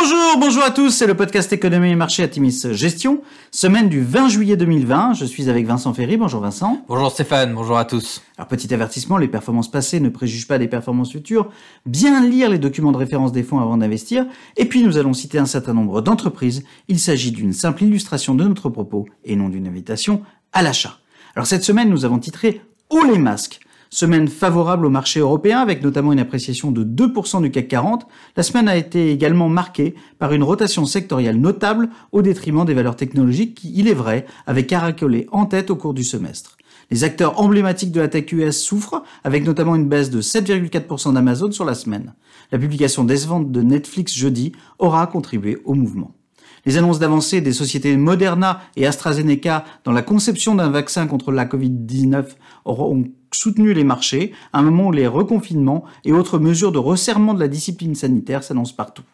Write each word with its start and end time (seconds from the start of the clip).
Bonjour, 0.00 0.38
bonjour 0.38 0.62
à 0.62 0.70
tous, 0.70 0.90
c'est 0.90 1.08
le 1.08 1.16
podcast 1.16 1.52
Économie 1.52 1.90
et 1.90 1.96
Marché 1.96 2.22
à 2.22 2.28
Timis 2.28 2.62
Gestion, 2.70 3.20
semaine 3.50 3.88
du 3.88 4.00
20 4.00 4.28
juillet 4.28 4.56
2020. 4.56 5.14
Je 5.14 5.24
suis 5.24 5.50
avec 5.50 5.66
Vincent 5.66 5.92
Ferry. 5.92 6.16
Bonjour 6.16 6.40
Vincent. 6.40 6.84
Bonjour 6.86 7.10
Stéphane, 7.10 7.52
bonjour 7.52 7.76
à 7.76 7.84
tous. 7.84 8.22
Alors 8.36 8.46
petit 8.46 8.72
avertissement, 8.72 9.16
les 9.16 9.26
performances 9.26 9.68
passées 9.68 9.98
ne 9.98 10.08
préjugent 10.08 10.46
pas 10.46 10.58
des 10.58 10.68
performances 10.68 11.10
futures. 11.10 11.50
Bien 11.84 12.24
lire 12.24 12.48
les 12.48 12.60
documents 12.60 12.92
de 12.92 12.96
référence 12.96 13.32
des 13.32 13.42
fonds 13.42 13.58
avant 13.58 13.76
d'investir. 13.76 14.24
Et 14.56 14.66
puis 14.66 14.84
nous 14.84 14.98
allons 14.98 15.14
citer 15.14 15.38
un 15.38 15.46
certain 15.46 15.74
nombre 15.74 16.00
d'entreprises. 16.00 16.62
Il 16.86 17.00
s'agit 17.00 17.32
d'une 17.32 17.52
simple 17.52 17.82
illustration 17.82 18.36
de 18.36 18.44
notre 18.44 18.68
propos 18.68 19.06
et 19.24 19.34
non 19.34 19.48
d'une 19.48 19.66
invitation 19.66 20.22
à 20.52 20.62
l'achat. 20.62 20.98
Alors 21.34 21.48
cette 21.48 21.64
semaine, 21.64 21.90
nous 21.90 22.04
avons 22.04 22.20
titré 22.20 22.60
Haut 22.90 23.04
les 23.04 23.18
masques 23.18 23.58
Semaine 23.90 24.28
favorable 24.28 24.84
au 24.84 24.90
marché 24.90 25.20
européen 25.20 25.60
avec 25.60 25.82
notamment 25.82 26.12
une 26.12 26.18
appréciation 26.18 26.70
de 26.70 26.84
2% 26.84 27.40
du 27.40 27.50
CAC 27.50 27.68
40. 27.68 28.06
La 28.36 28.42
semaine 28.42 28.68
a 28.68 28.76
été 28.76 29.10
également 29.10 29.48
marquée 29.48 29.94
par 30.18 30.34
une 30.34 30.42
rotation 30.42 30.84
sectorielle 30.84 31.40
notable 31.40 31.88
au 32.12 32.20
détriment 32.20 32.66
des 32.66 32.74
valeurs 32.74 32.96
technologiques 32.96 33.54
qui, 33.54 33.72
il 33.74 33.88
est 33.88 33.94
vrai, 33.94 34.26
avaient 34.46 34.66
caracolé 34.66 35.26
en 35.32 35.46
tête 35.46 35.70
au 35.70 35.76
cours 35.76 35.94
du 35.94 36.04
semestre. 36.04 36.58
Les 36.90 37.04
acteurs 37.04 37.40
emblématiques 37.40 37.92
de 37.92 38.00
la 38.00 38.08
tech 38.08 38.30
US 38.32 38.60
souffrent, 38.60 39.02
avec 39.24 39.44
notamment 39.44 39.74
une 39.74 39.88
baisse 39.88 40.10
de 40.10 40.20
7,4% 40.20 41.14
d'Amazon 41.14 41.50
sur 41.50 41.64
la 41.64 41.74
semaine. 41.74 42.14
La 42.52 42.58
publication 42.58 43.04
des 43.04 43.26
ventes 43.26 43.52
de 43.52 43.62
Netflix 43.62 44.14
jeudi 44.14 44.52
aura 44.78 45.06
contribué 45.06 45.58
au 45.64 45.74
mouvement. 45.74 46.14
Les 46.66 46.76
annonces 46.76 46.98
d'avancée 46.98 47.40
des 47.40 47.52
sociétés 47.52 47.96
Moderna 47.96 48.60
et 48.76 48.86
AstraZeneca 48.86 49.64
dans 49.84 49.92
la 49.92 50.02
conception 50.02 50.54
d'un 50.54 50.70
vaccin 50.70 51.06
contre 51.06 51.32
la 51.32 51.46
Covid-19 51.46 52.24
auront 52.64 53.04
soutenu 53.32 53.72
les 53.72 53.84
marchés 53.84 54.32
à 54.52 54.58
un 54.58 54.62
moment 54.62 54.88
où 54.88 54.92
les 54.92 55.06
reconfinements 55.06 55.84
et 56.04 56.12
autres 56.12 56.38
mesures 56.38 56.72
de 56.72 56.78
resserrement 56.78 57.34
de 57.34 57.40
la 57.40 57.48
discipline 57.48 57.94
sanitaire 57.94 58.42
s'annoncent 58.42 58.74
partout. 58.74 59.04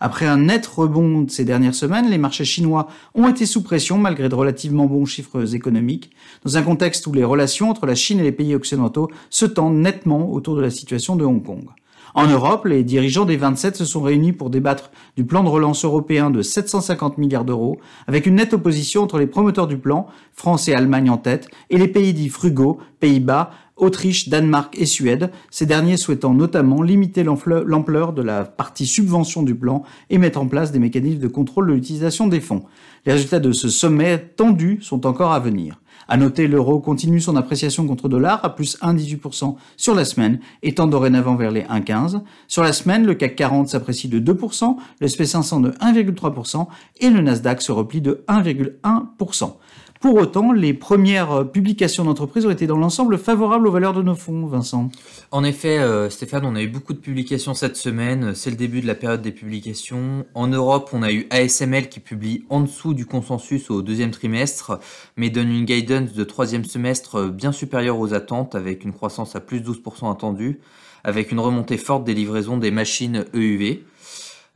Après 0.00 0.26
un 0.26 0.38
net 0.38 0.66
rebond 0.66 1.26
ces 1.28 1.44
dernières 1.44 1.76
semaines, 1.76 2.10
les 2.10 2.18
marchés 2.18 2.44
chinois 2.44 2.88
ont 3.14 3.28
été 3.28 3.46
sous 3.46 3.62
pression 3.62 3.98
malgré 3.98 4.28
de 4.28 4.34
relativement 4.34 4.86
bons 4.86 5.04
chiffres 5.04 5.54
économiques, 5.54 6.10
dans 6.44 6.56
un 6.56 6.62
contexte 6.62 7.06
où 7.06 7.12
les 7.12 7.22
relations 7.22 7.70
entre 7.70 7.86
la 7.86 7.94
Chine 7.94 8.18
et 8.18 8.24
les 8.24 8.32
pays 8.32 8.56
occidentaux 8.56 9.08
se 9.30 9.46
tendent 9.46 9.76
nettement 9.76 10.32
autour 10.32 10.56
de 10.56 10.60
la 10.60 10.70
situation 10.70 11.14
de 11.14 11.24
Hong 11.24 11.44
Kong. 11.44 11.68
En 12.14 12.26
Europe, 12.26 12.66
les 12.66 12.84
dirigeants 12.84 13.24
des 13.24 13.38
27 13.38 13.76
se 13.76 13.84
sont 13.86 14.02
réunis 14.02 14.32
pour 14.32 14.50
débattre 14.50 14.90
du 15.16 15.24
plan 15.24 15.42
de 15.42 15.48
relance 15.48 15.84
européen 15.84 16.30
de 16.30 16.42
750 16.42 17.16
milliards 17.16 17.46
d'euros, 17.46 17.78
avec 18.06 18.26
une 18.26 18.34
nette 18.34 18.52
opposition 18.52 19.02
entre 19.02 19.18
les 19.18 19.26
promoteurs 19.26 19.66
du 19.66 19.78
plan, 19.78 20.06
France 20.34 20.68
et 20.68 20.74
Allemagne 20.74 21.08
en 21.08 21.16
tête, 21.16 21.48
et 21.70 21.78
les 21.78 21.88
pays 21.88 22.12
dits 22.12 22.28
frugaux, 22.28 22.78
Pays-Bas, 23.00 23.50
Autriche, 23.82 24.28
Danemark 24.28 24.78
et 24.78 24.86
Suède, 24.86 25.32
ces 25.50 25.66
derniers 25.66 25.96
souhaitant 25.96 26.34
notamment 26.34 26.82
limiter 26.82 27.24
l'ampleur 27.24 28.12
de 28.12 28.22
la 28.22 28.44
partie 28.44 28.86
subvention 28.86 29.42
du 29.42 29.56
plan 29.56 29.82
et 30.08 30.18
mettre 30.18 30.40
en 30.40 30.46
place 30.46 30.70
des 30.70 30.78
mécanismes 30.78 31.18
de 31.18 31.26
contrôle 31.26 31.66
de 31.66 31.72
l'utilisation 31.72 32.28
des 32.28 32.40
fonds. 32.40 32.62
Les 33.06 33.12
résultats 33.12 33.40
de 33.40 33.50
ce 33.50 33.68
sommet 33.68 34.18
tendu 34.18 34.78
sont 34.82 35.04
encore 35.04 35.32
à 35.32 35.40
venir. 35.40 35.80
À 36.06 36.16
noter, 36.16 36.46
l'euro 36.46 36.78
continue 36.78 37.20
son 37.20 37.34
appréciation 37.34 37.86
contre 37.86 38.08
dollar 38.08 38.44
à 38.44 38.54
plus 38.54 38.78
1,18% 38.82 39.56
sur 39.76 39.94
la 39.96 40.04
semaine, 40.04 40.38
étant 40.62 40.86
dorénavant 40.86 41.34
vers 41.34 41.50
les 41.50 41.62
1,15. 41.62 42.22
Sur 42.46 42.62
la 42.62 42.72
semaine, 42.72 43.04
le 43.04 43.14
CAC 43.14 43.34
40 43.34 43.68
s'apprécie 43.68 44.08
de 44.08 44.20
2%, 44.20 44.76
le 45.00 45.06
SP500 45.08 45.60
de 45.60 45.70
1,3% 45.70 46.66
et 47.00 47.10
le 47.10 47.20
Nasdaq 47.20 47.60
se 47.60 47.72
replie 47.72 48.00
de 48.00 48.24
1,1%. 48.28 49.54
Pour 50.02 50.16
autant, 50.16 50.50
les 50.50 50.74
premières 50.74 51.30
euh, 51.30 51.44
publications 51.44 52.02
d'entreprises 52.02 52.44
ont 52.44 52.50
été 52.50 52.66
dans 52.66 52.76
l'ensemble 52.76 53.18
favorables 53.18 53.68
aux 53.68 53.70
valeurs 53.70 53.94
de 53.94 54.02
nos 54.02 54.16
fonds, 54.16 54.46
Vincent. 54.46 54.90
En 55.30 55.44
effet, 55.44 55.78
euh, 55.78 56.10
Stéphane, 56.10 56.44
on 56.44 56.56
a 56.56 56.60
eu 56.60 56.66
beaucoup 56.66 56.92
de 56.92 56.98
publications 56.98 57.54
cette 57.54 57.76
semaine. 57.76 58.34
C'est 58.34 58.50
le 58.50 58.56
début 58.56 58.80
de 58.80 58.88
la 58.88 58.96
période 58.96 59.22
des 59.22 59.30
publications. 59.30 60.26
En 60.34 60.48
Europe, 60.48 60.90
on 60.92 61.04
a 61.04 61.12
eu 61.12 61.28
ASML 61.30 61.88
qui 61.88 62.00
publie 62.00 62.44
en 62.50 62.62
dessous 62.62 62.94
du 62.94 63.06
consensus 63.06 63.70
au 63.70 63.80
deuxième 63.80 64.10
trimestre, 64.10 64.80
mais 65.16 65.30
donne 65.30 65.50
une 65.50 65.64
guidance 65.64 66.14
de 66.14 66.24
troisième 66.24 66.64
semestre 66.64 67.28
bien 67.28 67.52
supérieure 67.52 68.00
aux 68.00 68.12
attentes, 68.12 68.56
avec 68.56 68.82
une 68.82 68.92
croissance 68.92 69.36
à 69.36 69.40
plus 69.40 69.60
12% 69.60 70.10
attendue, 70.10 70.58
avec 71.04 71.30
une 71.30 71.38
remontée 71.38 71.78
forte 71.78 72.02
des 72.02 72.14
livraisons 72.14 72.56
des 72.56 72.72
machines 72.72 73.24
EUV. 73.34 73.84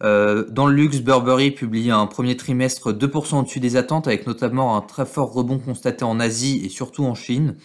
Euh, 0.02 0.44
dans 0.50 0.66
le 0.66 0.74
luxe, 0.74 1.00
Burberry 1.00 1.50
publie 1.50 1.90
un 1.90 2.06
premier 2.06 2.36
trimestre 2.36 2.92
2% 2.92 3.40
au-dessus 3.40 3.60
des 3.60 3.76
attentes, 3.76 4.06
avec 4.06 4.26
notamment 4.26 4.76
un 4.76 4.82
très 4.82 5.06
fort 5.06 5.32
rebond 5.32 5.58
constaté 5.58 6.04
en 6.04 6.20
Asie 6.20 6.60
et 6.64 6.68
surtout 6.68 7.04
en 7.04 7.14
Chine. 7.14 7.56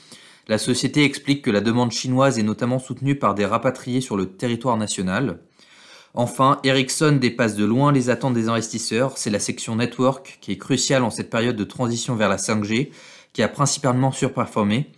La 0.47 0.57
société 0.57 1.03
explique 1.03 1.43
que 1.43 1.51
la 1.51 1.61
demande 1.61 1.91
chinoise 1.91 2.39
est 2.39 2.43
notamment 2.43 2.79
soutenue 2.79 3.15
par 3.15 3.35
des 3.35 3.45
rapatriés 3.45 4.01
sur 4.01 4.17
le 4.17 4.27
territoire 4.27 4.77
national. 4.77 5.39
Enfin, 6.13 6.59
Ericsson 6.63 7.17
dépasse 7.21 7.55
de 7.55 7.63
loin 7.63 7.91
les 7.91 8.09
attentes 8.09 8.33
des 8.33 8.49
investisseurs. 8.49 9.17
C'est 9.17 9.29
la 9.29 9.39
section 9.39 9.75
network 9.77 10.39
qui 10.41 10.51
est 10.51 10.57
cruciale 10.57 11.03
en 11.03 11.09
cette 11.09 11.29
période 11.29 11.55
de 11.55 11.63
transition 11.63 12.15
vers 12.15 12.27
la 12.27 12.37
5G, 12.37 12.91
qui 13.33 13.43
a 13.43 13.47
principalement 13.47 14.11
surperformé. 14.11 14.91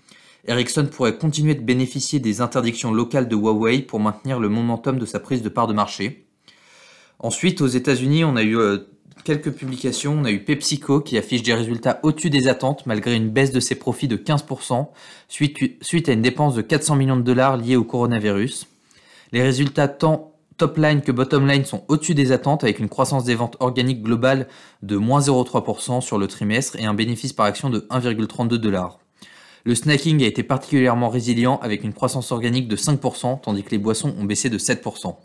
Ericsson 0.45 0.87
pourrait 0.87 1.17
continuer 1.17 1.55
de 1.55 1.61
bénéficier 1.61 2.19
des 2.19 2.41
interdictions 2.41 2.91
locales 2.91 3.27
de 3.27 3.35
Huawei 3.35 3.81
pour 3.81 3.99
maintenir 3.99 4.39
le 4.39 4.49
momentum 4.49 4.97
de 4.97 5.05
sa 5.05 5.19
prise 5.19 5.41
de 5.41 5.49
part 5.49 5.67
de 5.67 5.73
marché. 5.73 6.25
Ensuite, 7.23 7.61
aux 7.61 7.67
États-Unis, 7.67 8.25
on 8.25 8.35
a 8.35 8.43
eu 8.43 8.57
euh, 8.57 8.79
quelques 9.23 9.51
publications. 9.51 10.17
On 10.19 10.25
a 10.25 10.31
eu 10.31 10.43
PepsiCo 10.43 10.99
qui 10.99 11.17
affiche 11.17 11.41
des 11.41 11.53
résultats 11.53 12.01
au-dessus 12.03 12.29
des 12.29 12.49
attentes 12.49 12.85
malgré 12.85 13.15
une 13.15 13.29
baisse 13.29 13.53
de 13.53 13.61
ses 13.61 13.75
profits 13.75 14.09
de 14.09 14.17
15% 14.17 14.89
suite, 15.29 16.09
à 16.09 16.11
une 16.11 16.21
dépense 16.21 16.53
de 16.53 16.61
400 16.61 16.97
millions 16.97 17.15
de 17.15 17.21
dollars 17.21 17.55
liée 17.55 17.77
au 17.77 17.85
coronavirus. 17.85 18.67
Les 19.31 19.41
résultats 19.41 19.87
tant 19.87 20.33
top 20.57 20.77
line 20.77 21.01
que 21.01 21.13
bottom 21.13 21.47
line 21.47 21.63
sont 21.63 21.85
au-dessus 21.87 22.13
des 22.13 22.33
attentes 22.33 22.65
avec 22.65 22.79
une 22.79 22.89
croissance 22.89 23.23
des 23.23 23.35
ventes 23.35 23.55
organiques 23.61 24.03
globale 24.03 24.49
de 24.81 24.97
moins 24.97 25.21
0,3% 25.21 26.01
sur 26.01 26.17
le 26.17 26.27
trimestre 26.27 26.77
et 26.77 26.83
un 26.83 26.93
bénéfice 26.93 27.31
par 27.31 27.45
action 27.45 27.69
de 27.69 27.87
1,32 27.89 28.57
dollars. 28.57 28.99
Le 29.63 29.75
snacking 29.75 30.21
a 30.23 30.27
été 30.27 30.43
particulièrement 30.43 31.07
résilient 31.07 31.57
avec 31.63 31.85
une 31.85 31.93
croissance 31.93 32.33
organique 32.33 32.67
de 32.67 32.75
5% 32.75 33.39
tandis 33.39 33.63
que 33.63 33.71
les 33.71 33.77
boissons 33.77 34.13
ont 34.19 34.25
baissé 34.25 34.49
de 34.49 34.57
7%. 34.57 35.15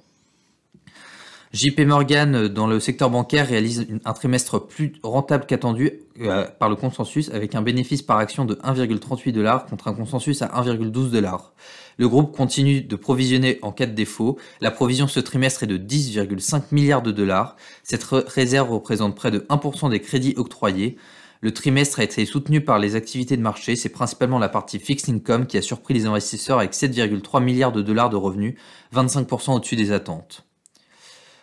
JP 1.53 1.81
Morgan, 1.87 2.35
euh, 2.35 2.49
dans 2.49 2.67
le 2.67 2.79
secteur 2.79 3.09
bancaire, 3.11 3.49
réalise 3.49 3.87
un 4.05 4.13
trimestre 4.13 4.67
plus 4.67 4.93
rentable 5.03 5.47
qu'attendu 5.47 5.93
euh, 6.21 6.47
par 6.59 6.69
le 6.69 6.77
consensus, 6.77 7.31
avec 7.31 7.55
un 7.55 7.63
bénéfice 7.63 8.03
par 8.03 8.19
action 8.19 8.45
de 8.45 8.57
1,38 8.57 9.33
dollars 9.33 9.65
contre 9.65 9.89
un 9.89 9.95
consensus 9.95 10.43
à 10.43 10.49
1,12 10.49 11.11
dollars. 11.11 11.55
Le 11.97 12.09
groupe 12.09 12.37
continue 12.37 12.83
de 12.83 12.97
provisionner 12.97 13.59
en 13.63 13.73
cas 13.73 13.87
de 13.87 13.93
défaut. 13.93 14.39
La 14.61 14.71
provision 14.71 15.09
ce 15.09 15.21
trimestre 15.21 15.63
est 15.63 15.67
de 15.67 15.79
10,5 15.79 16.65
milliards 16.71 17.03
de 17.03 17.13
dollars. 17.13 17.57
Cette 17.83 18.05
réserve 18.05 18.71
représente 18.71 19.17
près 19.17 19.31
de 19.31 19.41
1% 19.41 19.91
des 19.91 20.01
crédits 20.01 20.35
octroyés. 20.37 20.97
Le 21.41 21.53
trimestre 21.53 22.01
a 22.01 22.05
été 22.05 22.27
soutenu 22.27 22.61
par 22.61 22.79
les 22.79 22.95
activités 22.95 23.37
de 23.37 23.43
marché. 23.43 23.75
C'est 23.75 23.89
principalement 23.89 24.39
la 24.39 24.49
partie 24.49 24.79
fixed 24.79 25.09
income 25.13 25.47
qui 25.47 25.57
a 25.57 25.63
surpris 25.63 25.95
les 25.95 26.07
investisseurs 26.07 26.59
avec 26.59 26.73
7,3 26.73 27.43
milliards 27.43 27.73
de 27.73 27.83
dollars 27.83 28.11
de 28.11 28.17
revenus, 28.17 28.55
25% 28.93 29.57
au-dessus 29.57 29.77
des 29.77 29.93
attentes. 29.93 30.48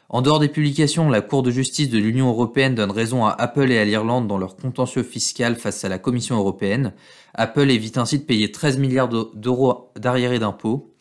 En 0.10 0.22
dehors 0.22 0.40
des 0.40 0.50
publications, 0.50 1.10
la 1.10 1.22
Cour 1.22 1.42
de 1.42 1.50
justice 1.50 1.90
de 1.90 1.98
l'Union 1.98 2.30
européenne 2.30 2.76
donne 2.76 2.92
raison 2.92 3.26
à 3.26 3.32
Apple 3.32 3.72
et 3.72 3.80
à 3.80 3.86
l'Irlande 3.86 4.28
dans 4.28 4.38
leur 4.38 4.56
contentieux 4.56 5.02
fiscal 5.02 5.56
face 5.56 5.84
à 5.84 5.90
la 5.90 5.98
Commission 5.98 6.38
européenne. 6.38 6.94
Apple 7.34 7.72
évite 7.72 7.98
ainsi 7.98 8.20
de 8.20 8.24
payer 8.24 8.52
13 8.52 8.78
milliards 8.78 9.10
d'euros 9.10 9.92
d'arriérés 9.96 10.38
d'impôts. 10.38 10.92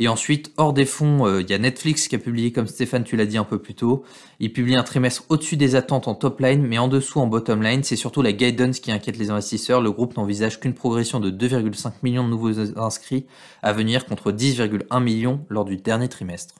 Et 0.00 0.08
ensuite, 0.08 0.52
hors 0.56 0.72
des 0.72 0.86
fonds, 0.86 1.26
euh, 1.26 1.42
il 1.42 1.50
y 1.50 1.52
a 1.52 1.58
Netflix 1.58 2.06
qui 2.06 2.14
a 2.14 2.18
publié, 2.18 2.52
comme 2.52 2.68
Stéphane 2.68 3.02
tu 3.02 3.16
l'as 3.16 3.26
dit 3.26 3.36
un 3.36 3.44
peu 3.44 3.58
plus 3.58 3.74
tôt, 3.74 4.04
il 4.38 4.52
publie 4.52 4.76
un 4.76 4.84
trimestre 4.84 5.24
au-dessus 5.28 5.56
des 5.56 5.74
attentes 5.74 6.06
en 6.06 6.14
top 6.14 6.40
line, 6.40 6.62
mais 6.62 6.78
en 6.78 6.86
dessous 6.86 7.18
en 7.18 7.26
bottom 7.26 7.62
line. 7.62 7.82
C'est 7.82 7.96
surtout 7.96 8.22
la 8.22 8.32
guidance 8.32 8.78
qui 8.78 8.92
inquiète 8.92 9.18
les 9.18 9.30
investisseurs. 9.30 9.82
Le 9.82 9.90
groupe 9.90 10.16
n'envisage 10.16 10.60
qu'une 10.60 10.74
progression 10.74 11.18
de 11.18 11.30
2,5 11.30 11.94
millions 12.04 12.24
de 12.24 12.30
nouveaux 12.30 12.78
inscrits 12.78 13.26
à 13.62 13.72
venir 13.72 14.06
contre 14.06 14.30
10,1 14.30 15.02
millions 15.02 15.44
lors 15.50 15.64
du 15.64 15.76
dernier 15.76 16.08
trimestre. 16.08 16.54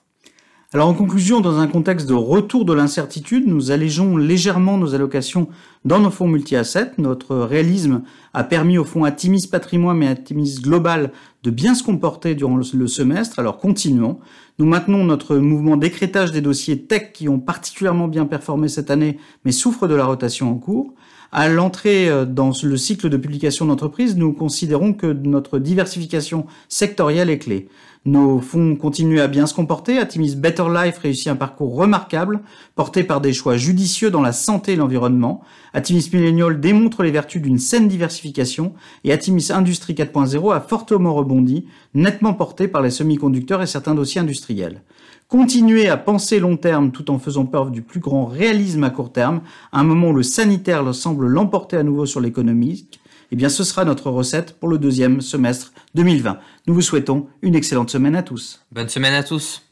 Alors 0.71 0.87
en 0.87 0.93
conclusion, 0.93 1.41
dans 1.41 1.57
un 1.57 1.65
contexte 1.65 2.07
de 2.07 2.13
retour 2.13 2.63
de 2.63 2.73
l'incertitude, 2.73 3.47
nous 3.47 3.71
allégeons 3.71 4.17
légèrement 4.17 4.77
nos 4.77 4.93
allocations 4.93 5.47
dans 5.83 5.97
nos 5.97 6.11
fonds 6.11 6.27
multi-assets. 6.27 6.91
Notre 6.99 7.37
réalisme 7.37 8.03
a 8.35 8.43
permis 8.43 8.77
au 8.77 8.83
fonds 8.83 9.03
Atimis 9.03 9.47
Patrimoine 9.47 10.03
et 10.03 10.07
Atimis 10.07 10.59
Global 10.61 11.11
de 11.41 11.49
bien 11.49 11.73
se 11.73 11.81
comporter 11.81 12.35
durant 12.35 12.55
le 12.55 12.87
semestre, 12.87 13.39
alors 13.39 13.57
continuons. 13.57 14.19
Nous 14.59 14.67
maintenons 14.67 15.03
notre 15.05 15.37
mouvement 15.37 15.75
d'écrétage 15.75 16.31
des 16.31 16.41
dossiers 16.41 16.83
tech 16.83 17.13
qui 17.13 17.29
ont 17.29 17.39
particulièrement 17.39 18.07
bien 18.07 18.27
performé 18.27 18.67
cette 18.67 18.91
année, 18.91 19.17
mais 19.45 19.51
souffrent 19.51 19.87
de 19.87 19.95
la 19.95 20.05
rotation 20.05 20.51
en 20.51 20.55
cours. 20.55 20.93
À 21.31 21.47
l'entrée 21.49 22.09
euh, 22.09 22.25
dans 22.25 22.51
le 22.61 22.77
cycle 22.77 23.09
de 23.09 23.17
publication 23.17 23.65
d'entreprise, 23.65 24.17
nous 24.17 24.33
considérons 24.33 24.93
que 24.93 25.07
notre 25.07 25.57
diversification 25.57 26.45
sectorielle 26.67 27.29
est 27.29 27.39
clé. 27.39 27.69
Nos 28.05 28.39
fonds 28.39 28.77
continuent 28.77 29.19
à 29.19 29.27
bien 29.27 29.45
se 29.45 29.53
comporter. 29.53 29.97
Atimis 29.97 30.35
Better 30.37 30.63
Life 30.73 30.99
réussit 30.99 31.27
un 31.27 31.35
parcours 31.35 31.75
remarquable, 31.75 32.39
porté 32.75 33.03
par 33.03 33.19
des 33.19 33.33
choix 33.33 33.57
judicieux 33.57 34.09
dans 34.09 34.21
la 34.21 34.31
santé 34.31 34.73
et 34.73 34.75
l'environnement. 34.77 35.41
Atimis 35.73 36.09
Millennial 36.13 36.61
démontre 36.61 37.03
les 37.03 37.11
vertus 37.11 37.41
d'une 37.41 37.59
saine 37.59 37.89
diversification 37.89 38.73
et 39.03 39.11
Atimis 39.11 39.51
Industrie 39.51 39.95
4.0 39.95 40.55
a 40.55 40.61
fortement 40.61 41.13
rebondi, 41.13 41.65
nettement 41.93 42.33
porté 42.33 42.69
par 42.69 42.81
les 42.81 42.89
semi-conducteurs 42.89 43.61
et 43.61 43.67
certains 43.67 43.95
dossiers 43.95 44.21
industriels. 44.21 44.81
continuer 45.27 45.89
à 45.89 45.97
penser 45.97 46.39
long 46.39 46.55
terme 46.55 46.91
tout 46.91 47.11
en 47.11 47.19
faisant 47.19 47.45
preuve 47.45 47.69
du 47.69 47.81
plus 47.81 47.99
grand 47.99 48.25
réalisme 48.25 48.85
à 48.85 48.89
court 48.89 49.11
terme, 49.11 49.41
à 49.73 49.81
un 49.81 49.83
moment 49.83 50.09
où 50.09 50.13
le 50.13 50.23
sanitaire 50.23 50.95
semble 50.95 51.27
l'emporter 51.27 51.75
à 51.75 51.83
nouveau 51.83 52.05
sur 52.05 52.21
l'économie, 52.21 52.87
eh 53.31 53.35
bien 53.35 53.49
ce 53.49 53.63
sera 53.63 53.85
notre 53.85 54.09
recette 54.09 54.53
pour 54.59 54.69
le 54.69 54.77
deuxième 54.77 55.21
semestre 55.21 55.71
2020. 55.95 56.39
Nous 56.67 56.73
vous 56.73 56.81
souhaitons 56.81 57.27
une 57.41 57.55
excellente 57.55 57.89
semaine 57.89 58.15
à 58.15 58.23
tous. 58.23 58.65
Bonne 58.71 58.89
semaine 58.89 59.13
à 59.13 59.23
tous. 59.23 59.68